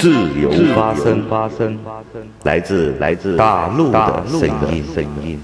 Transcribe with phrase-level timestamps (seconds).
[0.00, 1.76] 自由发声，发声，
[2.44, 4.42] 来自来自大陆的声
[4.72, 5.40] 音，声音。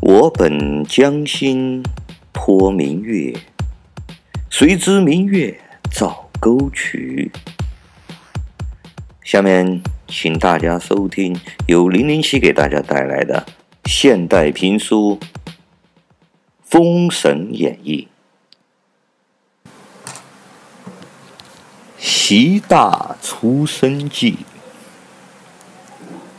[0.00, 1.82] 我本将心
[2.32, 3.34] 托明月，
[4.48, 5.58] 谁知明月
[5.90, 7.32] 照沟渠。
[9.24, 11.36] 下面，请大家收听
[11.66, 13.44] 由零零七给大家带来的
[13.86, 15.18] 现代评书
[16.62, 18.06] 《封神演义》。
[21.98, 24.38] 习大出生记。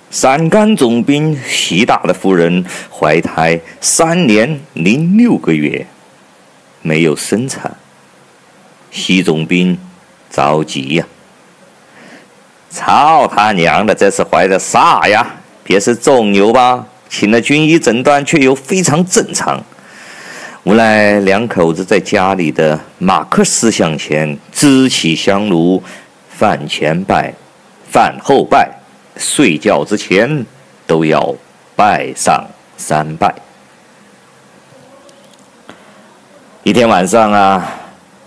[0.09, 5.85] 陕甘总兵习大的夫人怀胎三年零六个月，
[6.81, 7.75] 没有生产。
[8.89, 9.77] 习总兵
[10.29, 11.05] 着急呀、
[12.69, 15.35] 操他娘的，这是怀的啥呀？
[15.63, 16.87] 别是肿瘤吧？
[17.09, 19.61] 请了军医诊断，却又非常正常。
[20.67, 25.81] 无奈两口子在家里的马克思像前支起香炉，
[26.27, 27.33] 饭前拜，
[27.89, 28.69] 饭后拜，
[29.15, 30.45] 睡觉之前
[30.85, 31.33] 都要
[31.73, 33.33] 拜上三拜。
[36.63, 37.73] 一天晚上啊，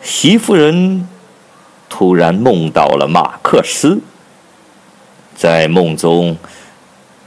[0.00, 1.06] 习夫人
[1.90, 4.00] 突然梦到了马克思，
[5.36, 6.38] 在梦中，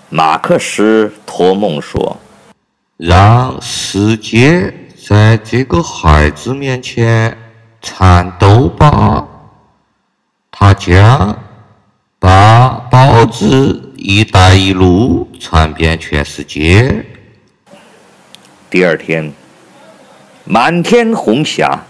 [0.10, 2.18] 马克思托梦说
[2.98, 4.74] ：“让世界。”
[5.06, 7.38] 在这个孩子面前
[7.82, 9.28] 颤抖吧，
[10.50, 11.38] 他将
[12.20, 17.04] 把报纸“一带一路”传遍全世界。
[18.70, 19.34] 第二天，
[20.46, 21.84] 满天红霞，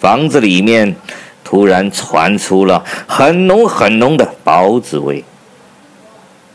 [0.00, 0.96] 房子里面
[1.44, 5.22] 突然传出了很浓很浓的包子味。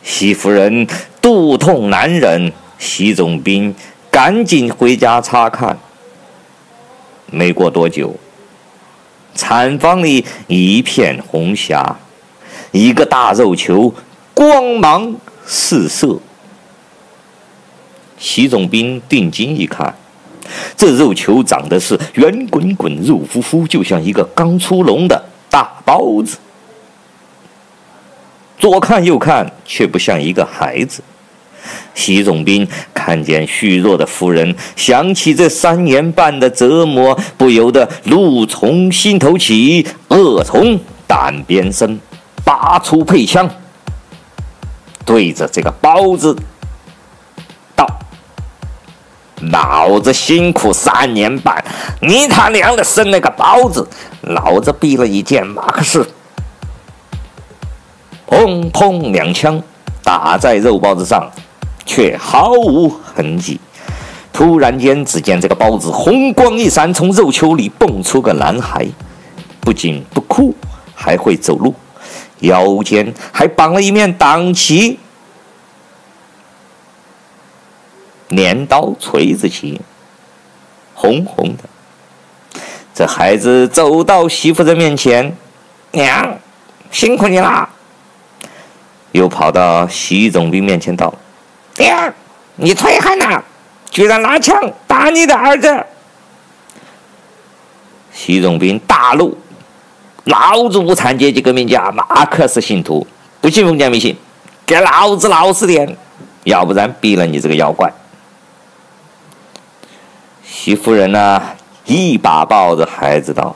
[0.03, 0.85] 习夫人
[1.21, 3.73] 肚痛难忍，习总兵。
[4.19, 5.79] 赶紧回家查看。
[7.31, 8.13] 没过多久，
[9.33, 11.95] 产房里一片红霞，
[12.73, 13.95] 一个大肉球
[14.33, 15.15] 光芒
[15.45, 16.19] 四射。
[18.17, 19.95] 习总兵定睛一看，
[20.75, 26.37] 这肉球长得是圆滚滚、肉乎乎，就像一个刚出笼的大包子。
[28.57, 31.01] 左看右看，却不像一个孩子。
[31.93, 32.67] 习总兵
[33.09, 41.99] 看见虚弱的夫人，想起这三年半的折磨，不由得怒从心头起，恶从胆边生，
[42.45, 43.49] 拔出配枪，
[45.03, 46.35] 对着这个包子
[47.75, 47.83] 道
[49.51, 51.65] ：“老子辛苦三年半，
[52.01, 53.87] 你他娘的生了个包子，
[54.21, 56.07] 老子毙了一件马克思。”
[58.29, 59.59] 砰砰两枪
[60.03, 61.27] 打在肉包子上。
[61.89, 63.59] 却毫无痕迹。
[64.31, 68.87] 突然间，只见这个包子红光一闪，从肉球里蹦出个男孩，
[69.59, 70.53] 不仅不哭，
[70.93, 71.73] 还会走路，
[72.41, 74.99] 腰间还绑了一面党旗，
[78.27, 79.81] 镰刀锤子旗，
[80.93, 81.63] 红红的。
[82.93, 85.35] 这孩子走到媳妇的面前，
[85.93, 86.37] 娘，
[86.91, 87.67] 辛苦你啦。
[89.11, 91.11] 又跑到习总兵面前道。
[91.79, 92.13] 爹，
[92.57, 93.41] 你忒狠了，
[93.89, 94.53] 居然拿枪
[94.85, 95.85] 打你的儿子！
[98.11, 99.37] 习总兵大怒
[100.25, 103.07] ：“老子无产阶级革命家，马克思信徒，
[103.39, 104.13] 不信封建迷信，
[104.65, 105.97] 给老子老实点，
[106.43, 107.89] 要不然毙了你这个妖怪！”
[110.43, 111.41] 徐夫人呢，
[111.85, 113.55] 一把抱着孩子道：“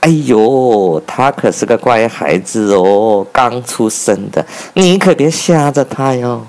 [0.00, 4.44] 哎呦，他可是个乖孩子哦，刚出生的，
[4.74, 6.44] 你可别吓着他哟。”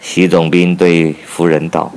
[0.00, 1.92] 习总兵对夫人道：“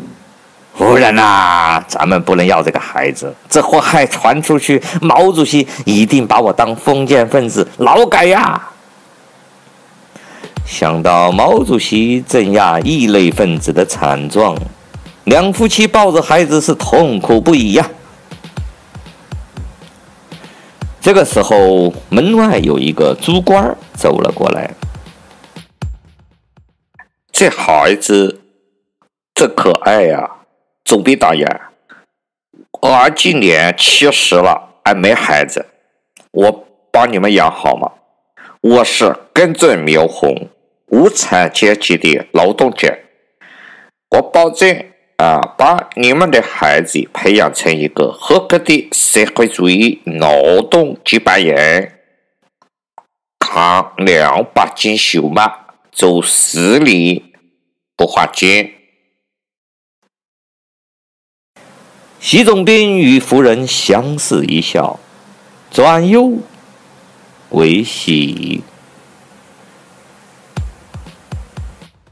[0.77, 8.61] 夫人呐、咱们不能要这个孩子，这祸害传出去，毛主席一定把我当封建分子劳改呀！”
[10.65, 14.57] 想到毛主席镇压异类分子的惨状，
[15.25, 17.85] 两夫妻抱着孩子是痛苦不已呀。
[21.01, 24.71] 这个时候，门外有一个猪倌走了过来。
[27.43, 28.39] 这孩子
[29.35, 30.37] 真可爱呀，
[30.85, 31.45] 总兵大爷，
[32.81, 35.65] 我今年七十了，还没孩子，
[36.31, 37.91] 我帮你们养好吗？
[38.61, 40.47] 我是根正苗红、
[40.87, 42.97] 无产阶级的劳动者，
[44.11, 44.85] 我保证
[45.17, 51.91] 啊，把你们的孩子培养成一个合格的社会主义劳动接班人，
[53.37, 55.51] 扛两把金手锚，
[55.91, 57.31] 走十里。
[57.95, 58.73] 不花钱。
[62.19, 64.99] 习总兵与夫人相视一笑，
[65.69, 66.37] 转忧
[67.49, 68.63] 为喜。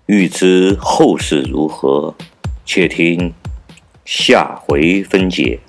[0.05, 2.13] 欲知后事如何，
[2.65, 3.33] 且听
[4.03, 5.61] 下回分解。